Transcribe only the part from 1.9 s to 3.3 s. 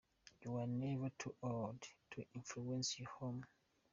to influence your